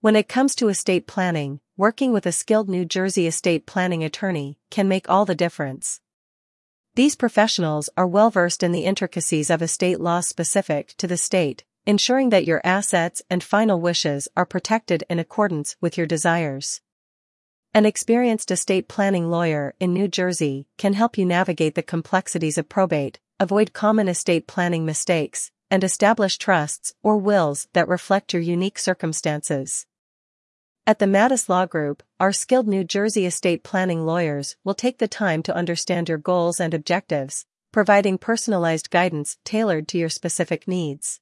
When 0.00 0.14
it 0.14 0.28
comes 0.28 0.54
to 0.54 0.68
estate 0.68 1.08
planning, 1.08 1.58
working 1.76 2.12
with 2.12 2.24
a 2.24 2.30
skilled 2.30 2.68
New 2.68 2.84
Jersey 2.84 3.26
estate 3.26 3.66
planning 3.66 4.04
attorney 4.04 4.56
can 4.70 4.86
make 4.86 5.10
all 5.10 5.24
the 5.24 5.34
difference. 5.34 6.00
These 6.94 7.16
professionals 7.16 7.90
are 7.96 8.06
well 8.06 8.30
versed 8.30 8.62
in 8.62 8.70
the 8.70 8.84
intricacies 8.84 9.50
of 9.50 9.60
estate 9.60 9.98
law 9.98 10.20
specific 10.20 10.94
to 10.98 11.08
the 11.08 11.16
state, 11.16 11.64
ensuring 11.84 12.28
that 12.28 12.46
your 12.46 12.60
assets 12.62 13.22
and 13.28 13.42
final 13.42 13.80
wishes 13.80 14.28
are 14.36 14.46
protected 14.46 15.02
in 15.10 15.18
accordance 15.18 15.74
with 15.80 15.98
your 15.98 16.06
desires. 16.06 16.80
An 17.74 17.84
experienced 17.84 18.52
estate 18.52 18.86
planning 18.86 19.28
lawyer 19.28 19.74
in 19.80 19.92
New 19.92 20.06
Jersey 20.06 20.68
can 20.76 20.92
help 20.92 21.18
you 21.18 21.24
navigate 21.24 21.74
the 21.74 21.82
complexities 21.82 22.56
of 22.56 22.68
probate, 22.68 23.18
avoid 23.40 23.72
common 23.72 24.06
estate 24.06 24.46
planning 24.46 24.86
mistakes, 24.86 25.50
and 25.72 25.82
establish 25.82 26.38
trusts 26.38 26.94
or 27.02 27.18
wills 27.18 27.66
that 27.72 27.88
reflect 27.88 28.32
your 28.32 28.40
unique 28.40 28.78
circumstances. 28.78 29.86
At 30.88 31.00
the 31.00 31.04
Matus 31.04 31.50
Law 31.50 31.66
Group, 31.66 32.02
our 32.18 32.32
skilled 32.32 32.66
New 32.66 32.82
Jersey 32.82 33.26
estate 33.26 33.62
planning 33.62 34.06
lawyers 34.06 34.56
will 34.64 34.72
take 34.72 34.96
the 34.96 35.06
time 35.06 35.42
to 35.42 35.54
understand 35.54 36.08
your 36.08 36.16
goals 36.16 36.58
and 36.60 36.72
objectives, 36.72 37.44
providing 37.72 38.16
personalized 38.16 38.88
guidance 38.88 39.36
tailored 39.44 39.86
to 39.88 39.98
your 39.98 40.08
specific 40.08 40.66
needs. 40.66 41.20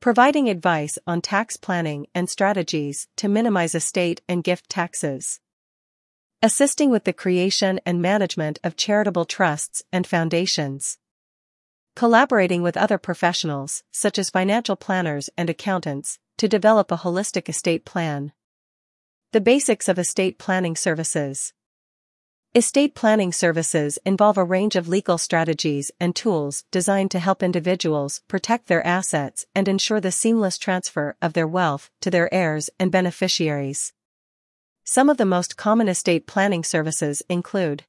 providing 0.00 0.48
advice 0.48 0.98
on 1.06 1.20
tax 1.20 1.58
planning 1.58 2.06
and 2.14 2.30
strategies 2.30 3.08
to 3.16 3.28
minimize 3.28 3.74
estate 3.74 4.22
and 4.26 4.42
gift 4.42 4.70
taxes, 4.70 5.38
assisting 6.40 6.88
with 6.88 7.04
the 7.04 7.12
creation 7.12 7.78
and 7.84 8.00
management 8.00 8.58
of 8.64 8.74
charitable 8.74 9.26
trusts 9.26 9.82
and 9.92 10.06
foundations 10.06 10.96
collaborating 11.96 12.62
with 12.62 12.76
other 12.76 12.98
professionals, 12.98 13.82
such 13.90 14.18
as 14.18 14.30
financial 14.30 14.76
planners 14.76 15.28
and 15.36 15.50
accountants, 15.50 16.18
to 16.36 16.46
develop 16.46 16.92
a 16.92 16.98
holistic 16.98 17.48
estate 17.48 17.84
plan. 17.84 18.32
The 19.32 19.40
basics 19.40 19.88
of 19.88 19.98
estate 19.98 20.38
planning 20.38 20.76
services. 20.76 21.54
Estate 22.54 22.94
planning 22.94 23.32
services 23.32 23.98
involve 24.04 24.38
a 24.38 24.44
range 24.44 24.76
of 24.76 24.88
legal 24.88 25.18
strategies 25.18 25.90
and 25.98 26.14
tools 26.14 26.64
designed 26.70 27.10
to 27.10 27.18
help 27.18 27.42
individuals 27.42 28.20
protect 28.28 28.66
their 28.66 28.86
assets 28.86 29.46
and 29.54 29.66
ensure 29.66 30.00
the 30.00 30.12
seamless 30.12 30.58
transfer 30.58 31.16
of 31.20 31.32
their 31.32 31.48
wealth 31.48 31.90
to 32.02 32.10
their 32.10 32.32
heirs 32.32 32.70
and 32.78 32.92
beneficiaries. 32.92 33.92
Some 34.84 35.08
of 35.08 35.16
the 35.16 35.26
most 35.26 35.56
common 35.56 35.88
estate 35.88 36.26
planning 36.26 36.62
services 36.62 37.22
include 37.28 37.84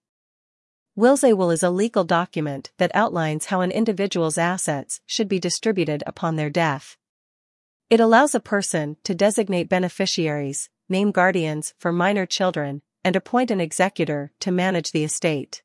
Wills 0.98 1.24
A 1.24 1.36
will 1.36 1.52
is 1.52 1.62
a 1.62 1.70
legal 1.70 2.04
document 2.04 2.72
that 2.80 2.90
outlines 2.96 3.46
how 3.46 3.62
an 3.62 3.70
individual's 3.70 4.40
assets 4.40 5.00
should 5.06 5.28
be 5.28 5.38
distributed 5.38 6.04
upon 6.08 6.38
their 6.38 6.50
death. 6.50 6.98
It 7.92 8.00
allows 8.00 8.34
a 8.34 8.40
person 8.40 8.98
to 9.04 9.14
designate 9.14 9.70
beneficiaries, 9.70 10.72
name 10.90 11.12
guardians 11.12 11.76
for 11.78 11.92
minor 11.92 12.26
children, 12.26 12.82
and 13.04 13.16
appoint 13.16 13.52
an 13.52 13.62
executor 13.62 14.32
to 14.40 14.50
manage 14.50 14.92
the 14.92 15.04
estate. 15.04 15.62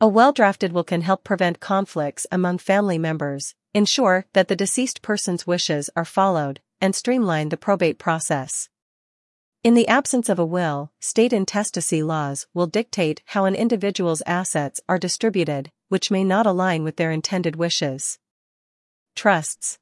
A 0.00 0.08
well-drafted 0.08 0.72
will 0.72 0.82
can 0.82 1.02
help 1.02 1.22
prevent 1.22 1.60
conflicts 1.60 2.26
among 2.32 2.58
family 2.58 2.98
members, 2.98 3.54
ensure 3.72 4.26
that 4.32 4.48
the 4.48 4.56
deceased 4.56 5.02
person's 5.02 5.46
wishes 5.46 5.88
are 5.94 6.04
followed, 6.04 6.58
and 6.80 6.96
streamline 6.96 7.50
the 7.50 7.56
probate 7.56 8.00
process. 8.00 8.68
In 9.64 9.74
the 9.74 9.86
absence 9.86 10.28
of 10.28 10.40
a 10.40 10.44
will, 10.44 10.90
state 10.98 11.32
intestacy 11.32 12.02
laws 12.02 12.48
will 12.52 12.66
dictate 12.66 13.22
how 13.26 13.44
an 13.44 13.54
individual's 13.54 14.20
assets 14.26 14.80
are 14.88 14.98
distributed, 14.98 15.70
which 15.88 16.10
may 16.10 16.24
not 16.24 16.46
align 16.46 16.82
with 16.82 16.96
their 16.96 17.12
intended 17.12 17.54
wishes. 17.54 18.18
Trusts 19.14 19.78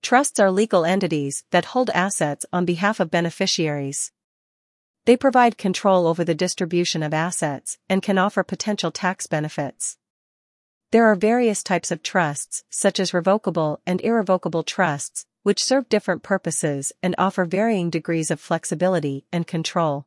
Trusts 0.00 0.40
are 0.40 0.50
legal 0.50 0.86
entities 0.86 1.44
that 1.50 1.66
hold 1.66 1.90
assets 1.90 2.46
on 2.50 2.64
behalf 2.64 2.98
of 2.98 3.10
beneficiaries. 3.10 4.10
They 5.04 5.18
provide 5.18 5.58
control 5.58 6.06
over 6.06 6.24
the 6.24 6.34
distribution 6.34 7.02
of 7.02 7.12
assets 7.12 7.76
and 7.90 8.02
can 8.02 8.16
offer 8.16 8.42
potential 8.42 8.90
tax 8.90 9.26
benefits. 9.26 9.98
There 10.92 11.04
are 11.04 11.14
various 11.14 11.62
types 11.62 11.90
of 11.90 12.02
trusts, 12.02 12.64
such 12.70 12.98
as 12.98 13.12
revocable 13.12 13.82
and 13.86 14.00
irrevocable 14.00 14.62
trusts, 14.62 15.26
which 15.48 15.64
serve 15.64 15.88
different 15.88 16.22
purposes 16.22 16.92
and 17.02 17.14
offer 17.16 17.46
varying 17.46 17.88
degrees 17.88 18.30
of 18.30 18.38
flexibility 18.38 19.24
and 19.32 19.46
control. 19.46 20.06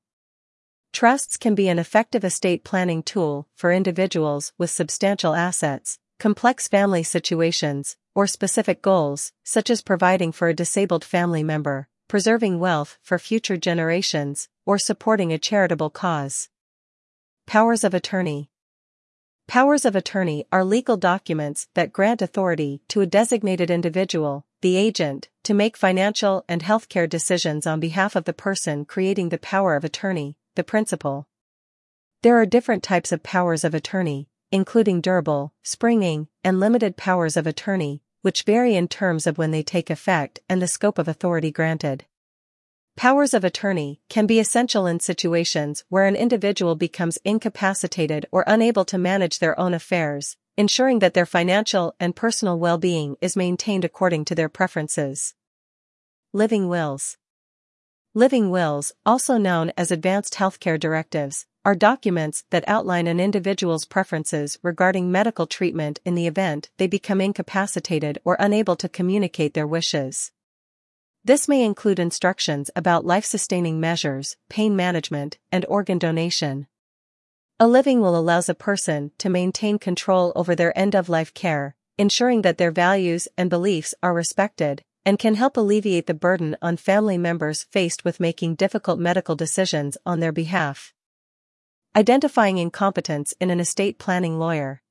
Trusts 0.94 1.36
can 1.36 1.56
be 1.56 1.68
an 1.68 1.80
effective 1.80 2.24
estate 2.24 2.64
planning 2.64 3.02
tool 3.02 3.48
for 3.56 3.72
individuals 3.72 4.54
with 4.60 4.70
substantial 4.70 5.34
assets, 5.34 5.98
complex 6.20 6.68
family 6.68 7.02
situations, 7.02 7.98
or 8.14 8.28
specific 8.28 8.84
goals, 8.84 9.34
such 9.44 9.72
as 9.72 9.82
providing 9.82 10.32
for 10.32 10.48
a 10.48 10.54
disabled 10.54 11.04
family 11.04 11.42
member, 11.42 11.88
preserving 12.08 12.60
wealth 12.60 13.00
for 13.02 13.18
future 13.18 13.58
generations, 13.58 14.48
or 14.68 14.78
supporting 14.78 15.34
a 15.34 15.40
charitable 15.40 15.90
cause. 15.90 16.50
Powers 17.48 17.84
of 17.84 17.96
Attorney 17.96 18.52
Powers 19.48 19.86
of 19.86 19.96
attorney 19.96 20.46
are 20.52 20.64
legal 20.64 20.98
documents 20.98 21.68
that 21.74 21.92
grant 21.92 22.22
authority 22.22 22.84
to 22.90 23.02
a 23.02 23.08
designated 23.08 23.72
individual, 23.72 24.46
the 24.62 24.76
agent, 24.76 25.28
to 25.44 25.54
make 25.54 25.76
financial 25.76 26.46
and 26.48 26.62
healthcare 26.62 27.10
decisions 27.10 27.66
on 27.66 27.80
behalf 27.80 28.16
of 28.16 28.26
the 28.26 28.34
person 28.34 28.86
creating 28.86 29.30
the 29.30 29.38
power 29.38 29.76
of 29.76 29.84
attorney, 29.84 30.38
the 30.56 30.64
principal. 30.64 31.28
There 32.22 32.40
are 32.40 32.46
different 32.46 32.84
types 32.84 33.12
of 33.12 33.24
powers 33.24 33.64
of 33.64 33.74
attorney, 33.74 34.30
including 34.52 35.02
durable, 35.02 35.54
springing, 35.64 36.28
and 36.44 36.60
limited 36.60 36.96
powers 36.96 37.36
of 37.36 37.48
attorney, 37.48 38.04
which 38.22 38.44
vary 38.44 38.76
in 38.76 38.88
terms 38.88 39.26
of 39.26 39.40
when 39.40 39.50
they 39.50 39.64
take 39.64 39.90
effect 39.90 40.40
and 40.48 40.62
the 40.62 40.68
scope 40.68 41.00
of 41.00 41.08
authority 41.08 41.52
granted. 41.52 42.06
Powers 42.96 43.34
of 43.34 43.44
attorney 43.44 44.02
can 44.10 44.28
be 44.28 44.40
essential 44.40 44.86
in 44.86 45.00
situations 45.00 45.84
where 45.90 46.06
an 46.06 46.16
individual 46.16 46.76
becomes 46.76 47.18
incapacitated 47.24 48.28
or 48.32 48.44
unable 48.46 48.86
to 48.86 48.98
manage 48.98 49.40
their 49.40 49.60
own 49.60 49.74
affairs, 49.74 50.38
ensuring 50.62 51.00
that 51.00 51.16
their 51.16 51.26
financial 51.26 51.96
and 52.00 52.16
personal 52.16 52.60
well-being 52.60 53.18
is 53.20 53.36
maintained 53.36 53.84
according 53.84 54.24
to 54.24 54.36
their 54.36 54.48
preferences. 54.48 55.34
Living 56.34 56.70
wills. 56.70 57.18
Living 58.14 58.52
wills, 58.52 58.94
also 59.04 59.40
known 59.40 59.72
as 59.76 59.90
advanced 59.90 60.36
healthcare 60.36 60.80
directives, 60.80 61.48
are 61.66 61.74
documents 61.74 62.44
that 62.52 62.64
outline 62.68 63.08
an 63.08 63.20
individual's 63.20 63.86
preferences 63.86 64.60
regarding 64.62 65.12
medical 65.12 65.48
treatment 65.48 66.00
in 66.06 66.14
the 66.14 66.28
event 66.28 66.70
they 66.78 66.86
become 66.86 67.20
incapacitated 67.20 68.20
or 68.24 68.38
unable 68.40 68.76
to 68.76 68.88
communicate 68.88 69.56
their 69.56 69.66
wishes. 69.66 70.32
This 71.24 71.48
may 71.48 71.64
include 71.64 71.98
instructions 71.98 72.70
about 72.76 73.04
life-sustaining 73.04 73.80
measures, 73.80 74.38
pain 74.48 74.76
management, 74.76 75.40
and 75.52 75.66
organ 75.68 75.98
donation. 75.98 76.68
A 77.64 77.68
living 77.68 78.02
will 78.02 78.18
allows 78.18 78.50
a 78.50 78.56
person 78.56 79.12
to 79.20 79.30
maintain 79.30 79.78
control 79.78 80.34
over 80.36 80.56
their 80.56 80.76
end-of-life 80.76 81.32
care, 81.36 81.76
ensuring 81.96 82.42
that 82.42 82.58
their 82.58 82.72
values 82.72 83.28
and 83.38 83.52
beliefs 83.52 83.94
are 84.02 84.16
respected, 84.16 84.82
and 85.06 85.20
can 85.20 85.36
help 85.36 85.58
alleviate 85.58 86.08
the 86.08 86.16
burden 86.16 86.58
on 86.60 86.76
family 86.76 87.20
members 87.20 87.68
faced 87.70 88.04
with 88.04 88.20
making 88.20 88.56
difficult 88.56 88.98
medical 88.98 89.36
decisions 89.36 89.96
on 90.08 90.22
their 90.22 90.32
behalf. 90.32 90.92
Identifying 91.96 92.58
incompetence 92.58 93.32
in 93.40 93.52
an 93.52 93.60
estate 93.60 94.00
planning 94.00 94.40
lawyer. 94.40 94.82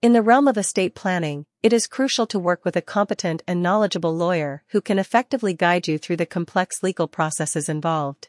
In 0.00 0.12
the 0.12 0.22
realm 0.22 0.46
of 0.46 0.56
estate 0.56 0.94
planning, 0.94 1.46
it 1.64 1.72
is 1.72 1.88
crucial 1.88 2.28
to 2.28 2.38
work 2.38 2.64
with 2.64 2.76
a 2.76 2.80
competent 2.80 3.42
and 3.48 3.60
knowledgeable 3.60 4.14
lawyer 4.16 4.62
who 4.68 4.80
can 4.80 5.00
effectively 5.00 5.52
guide 5.52 5.88
you 5.88 5.98
through 5.98 6.18
the 6.18 6.26
complex 6.26 6.84
legal 6.84 7.08
processes 7.08 7.68
involved. 7.68 8.28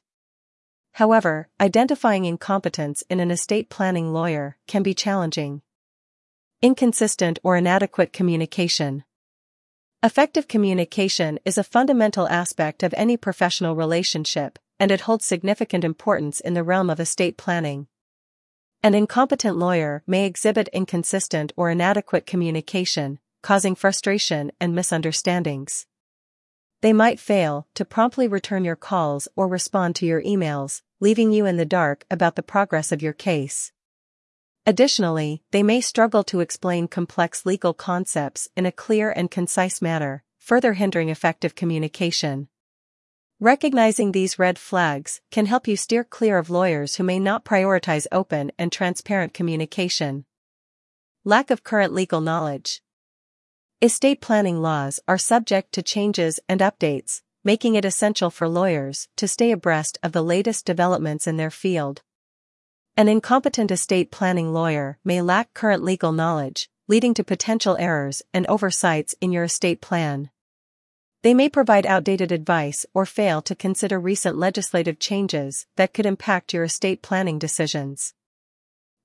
However, 0.94 1.50
identifying 1.60 2.26
incompetence 2.26 3.04
in 3.10 3.20
an 3.20 3.32
estate 3.32 3.70
planning 3.70 4.14
lawyer 4.14 4.58
can 4.68 4.84
be 4.84 4.94
challenging. 4.94 5.62
Inconsistent 6.62 7.40
or 7.44 7.58
inadequate 7.58 8.14
communication. 8.14 9.04
Effective 10.04 10.48
communication 10.48 11.40
is 11.46 11.58
a 11.58 11.64
fundamental 11.64 12.28
aspect 12.28 12.84
of 12.84 12.94
any 12.96 13.18
professional 13.18 13.76
relationship, 13.76 14.60
and 14.80 14.92
it 14.92 15.02
holds 15.02 15.26
significant 15.26 15.84
importance 15.84 16.40
in 16.40 16.54
the 16.54 16.64
realm 16.64 16.90
of 16.90 17.00
estate 17.00 17.38
planning. 17.38 17.88
An 18.84 18.94
incompetent 18.94 19.58
lawyer 19.58 20.04
may 20.06 20.26
exhibit 20.26 20.68
inconsistent 20.74 21.54
or 21.56 21.72
inadequate 21.72 22.26
communication, 22.26 23.18
causing 23.42 23.76
frustration 23.76 24.52
and 24.60 24.76
misunderstandings. 24.76 25.88
They 26.84 26.92
might 26.92 27.18
fail 27.18 27.66
to 27.76 27.86
promptly 27.86 28.28
return 28.28 28.66
your 28.66 28.76
calls 28.76 29.30
or 29.38 29.48
respond 29.48 29.96
to 29.96 30.06
your 30.06 30.22
emails, 30.22 30.82
leaving 31.00 31.32
you 31.32 31.46
in 31.46 31.56
the 31.56 31.64
dark 31.64 32.06
about 32.12 32.36
the 32.36 32.44
progress 32.44 32.92
of 32.92 33.02
your 33.02 33.14
case. 33.14 33.72
Additionally, 34.66 35.44
they 35.52 35.64
may 35.64 35.80
struggle 35.80 36.26
to 36.26 36.42
explain 36.42 36.90
complex 36.90 37.46
legal 37.46 37.74
concepts 37.74 38.50
in 38.58 38.66
a 38.66 38.72
clear 38.74 39.12
and 39.12 39.32
concise 39.32 39.82
manner, 39.82 40.26
further 40.40 40.74
hindering 40.74 41.08
effective 41.08 41.56
communication. 41.56 42.50
Recognizing 43.40 44.12
these 44.12 44.38
red 44.38 44.60
flags 44.60 45.22
can 45.32 45.46
help 45.46 45.70
you 45.70 45.78
steer 45.78 46.04
clear 46.04 46.38
of 46.38 46.50
lawyers 46.50 46.98
who 46.98 47.06
may 47.06 47.18
not 47.18 47.46
prioritize 47.46 48.08
open 48.12 48.52
and 48.60 48.74
transparent 48.74 49.34
communication. 49.34 50.26
Lack 51.24 51.50
of 51.50 51.64
current 51.64 51.94
legal 51.94 52.20
knowledge. 52.20 52.82
Estate 53.84 54.22
planning 54.22 54.62
laws 54.62 55.02
are 55.10 55.18
subject 55.18 55.74
to 55.74 55.84
changes 55.84 56.40
and 56.48 56.62
updates, 56.62 57.22
making 57.44 57.76
it 57.76 57.84
essential 57.84 58.30
for 58.30 58.48
lawyers 58.48 59.10
to 59.18 59.28
stay 59.28 59.52
abreast 59.52 59.98
of 60.02 60.14
the 60.14 60.24
latest 60.24 60.66
developments 60.66 61.28
in 61.28 61.36
their 61.36 61.52
field. 61.52 62.02
An 62.96 63.10
incompetent 63.10 63.72
estate 63.72 64.10
planning 64.10 64.54
lawyer 64.54 65.00
may 65.04 65.22
lack 65.22 65.54
current 65.54 65.84
legal 65.84 66.14
knowledge, 66.14 66.70
leading 66.88 67.14
to 67.16 67.26
potential 67.26 67.76
errors 67.78 68.22
and 68.34 68.48
oversights 68.48 69.16
in 69.20 69.34
your 69.34 69.44
estate 69.44 69.82
plan. 69.82 70.30
They 71.22 71.34
may 71.34 71.50
provide 71.50 71.86
outdated 71.86 72.32
advice 72.32 72.86
or 72.94 73.06
fail 73.06 73.42
to 73.42 73.54
consider 73.54 74.00
recent 74.00 74.38
legislative 74.38 74.98
changes 74.98 75.68
that 75.76 75.94
could 75.94 76.06
impact 76.06 76.54
your 76.54 76.64
estate 76.64 77.02
planning 77.02 77.38
decisions. 77.38 78.14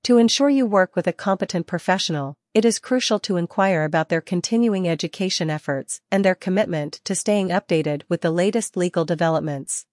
To 0.03 0.17
ensure 0.17 0.49
you 0.49 0.65
work 0.65 0.95
with 0.95 1.07
a 1.07 1.13
competent 1.13 1.67
professional, 1.67 2.35
it 2.53 2.65
is 2.65 2.79
crucial 2.79 3.19
to 3.19 3.37
inquire 3.37 3.83
about 3.83 4.09
their 4.09 4.21
continuing 4.21 4.87
education 4.87 5.49
efforts 5.49 6.01
and 6.09 6.23
their 6.23 6.35
commitment 6.35 7.01
to 7.03 7.13
staying 7.13 7.49
updated 7.49 8.03
with 8.09 8.21
the 8.21 8.31
latest 8.31 8.75
legal 8.75 9.05
developments. 9.05 9.85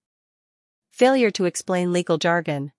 Failure 0.91 1.31
to 1.33 1.45
explain 1.45 1.93
legal 1.93 2.19
jargon. 2.19 2.73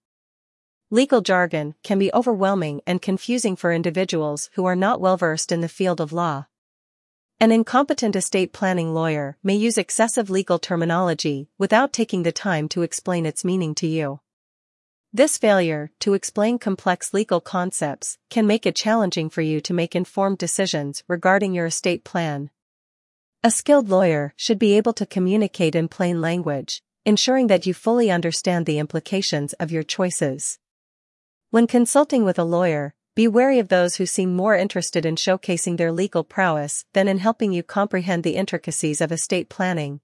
Legal 0.89 1.21
jargon 1.21 1.75
can 1.83 1.99
be 1.99 2.13
overwhelming 2.13 2.81
and 2.87 3.01
confusing 3.01 3.55
for 3.55 3.73
individuals 3.73 4.49
who 4.53 4.65
are 4.65 4.75
not 4.75 5.01
well 5.01 5.17
versed 5.17 5.51
in 5.51 5.61
the 5.61 5.69
field 5.69 5.99
of 5.99 6.13
law. 6.13 6.45
An 7.39 7.51
incompetent 7.51 8.15
estate 8.15 8.53
planning 8.53 8.93
lawyer 8.93 9.37
may 9.43 9.55
use 9.55 9.77
excessive 9.77 10.29
legal 10.29 10.57
terminology 10.57 11.49
without 11.59 11.93
taking 11.93 12.23
the 12.23 12.31
time 12.31 12.67
to 12.69 12.81
explain 12.81 13.25
its 13.25 13.45
meaning 13.45 13.75
to 13.75 13.85
you. 13.85 14.21
This 15.13 15.37
failure 15.37 15.89
to 16.01 16.15
explain 16.15 16.59
complex 16.59 17.13
legal 17.13 17.39
concepts 17.39 18.17
can 18.29 18.45
make 18.45 18.65
it 18.65 18.75
challenging 18.75 19.29
for 19.29 19.41
you 19.41 19.61
to 19.61 19.73
make 19.73 19.95
informed 19.95 20.37
decisions 20.37 21.01
regarding 21.07 21.53
your 21.53 21.67
estate 21.67 22.03
plan. 22.03 22.49
A 23.41 23.49
skilled 23.49 23.87
lawyer 23.87 24.33
should 24.35 24.59
be 24.59 24.75
able 24.75 24.91
to 24.93 25.05
communicate 25.05 25.75
in 25.75 25.87
plain 25.87 26.19
language, 26.19 26.83
ensuring 27.05 27.47
that 27.47 27.65
you 27.65 27.73
fully 27.73 28.11
understand 28.11 28.65
the 28.65 28.79
implications 28.79 29.53
of 29.53 29.71
your 29.71 29.83
choices. 29.83 30.59
When 31.51 31.67
consulting 31.67 32.25
with 32.25 32.37
a 32.37 32.43
lawyer, 32.43 32.93
be 33.15 33.29
wary 33.29 33.59
of 33.59 33.69
those 33.69 33.95
who 33.95 34.05
seem 34.05 34.35
more 34.35 34.57
interested 34.57 35.05
in 35.05 35.15
showcasing 35.15 35.77
their 35.77 35.93
legal 35.93 36.25
prowess 36.25 36.83
than 36.91 37.07
in 37.07 37.19
helping 37.19 37.53
you 37.53 37.63
comprehend 37.63 38.25
the 38.25 38.35
intricacies 38.35 38.99
of 38.99 39.13
estate 39.13 39.47
planning. 39.47 40.01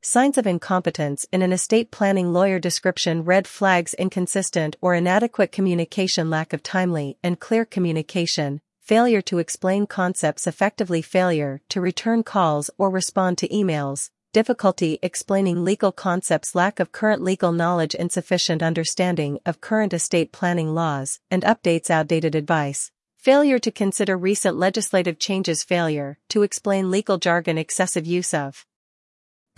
Signs 0.00 0.38
of 0.38 0.46
incompetence 0.46 1.26
in 1.32 1.42
an 1.42 1.52
estate 1.52 1.90
planning 1.90 2.32
lawyer 2.32 2.60
description 2.60 3.24
red 3.24 3.48
flags 3.48 3.94
inconsistent 3.94 4.76
or 4.80 4.94
inadequate 4.94 5.50
communication 5.50 6.30
lack 6.30 6.52
of 6.52 6.62
timely 6.62 7.18
and 7.22 7.40
clear 7.40 7.64
communication, 7.64 8.60
failure 8.80 9.20
to 9.20 9.38
explain 9.38 9.88
concepts 9.88 10.46
effectively 10.46 11.02
failure 11.02 11.60
to 11.68 11.80
return 11.80 12.22
calls 12.22 12.70
or 12.78 12.90
respond 12.90 13.38
to 13.38 13.48
emails, 13.48 14.10
difficulty 14.32 15.00
explaining 15.02 15.64
legal 15.64 15.90
concepts 15.90 16.54
lack 16.54 16.78
of 16.78 16.92
current 16.92 17.20
legal 17.20 17.50
knowledge 17.50 17.94
insufficient 17.94 18.62
understanding 18.62 19.40
of 19.44 19.60
current 19.60 19.92
estate 19.92 20.30
planning 20.30 20.72
laws 20.74 21.18
and 21.28 21.42
updates 21.42 21.90
outdated 21.90 22.36
advice, 22.36 22.92
failure 23.16 23.58
to 23.58 23.72
consider 23.72 24.16
recent 24.16 24.56
legislative 24.56 25.18
changes 25.18 25.64
failure 25.64 26.18
to 26.28 26.44
explain 26.44 26.88
legal 26.88 27.18
jargon 27.18 27.58
excessive 27.58 28.06
use 28.06 28.32
of 28.32 28.64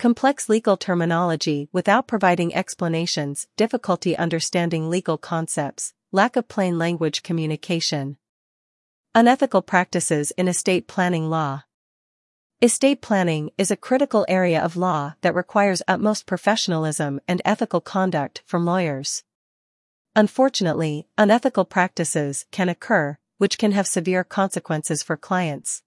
complex 0.01 0.49
legal 0.49 0.77
terminology 0.77 1.69
without 1.71 2.07
providing 2.07 2.55
explanations 2.55 3.45
difficulty 3.55 4.17
understanding 4.17 4.89
legal 4.89 5.15
concepts, 5.15 5.93
lack 6.11 6.35
of 6.35 6.47
plain 6.47 6.79
language 6.79 7.21
communication. 7.21 8.17
Unethical 9.13 9.61
practices 9.61 10.31
in 10.31 10.47
estate 10.47 10.87
planning 10.87 11.29
law. 11.29 11.61
Estate 12.63 12.99
planning 12.99 13.51
is 13.59 13.69
a 13.69 13.77
critical 13.77 14.25
area 14.27 14.59
of 14.59 14.75
law 14.75 15.13
that 15.21 15.35
requires 15.35 15.83
utmost 15.87 16.25
professionalism 16.25 17.21
and 17.27 17.39
ethical 17.45 17.79
conduct 17.79 18.41
from 18.43 18.65
lawyers. 18.65 19.23
Unfortunately, 20.15 21.05
unethical 21.15 21.63
practices 21.63 22.47
can 22.49 22.69
occur, 22.69 23.19
which 23.37 23.59
can 23.59 23.71
have 23.71 23.85
severe 23.85 24.23
consequences 24.23 25.03
for 25.03 25.15
clients. 25.15 25.83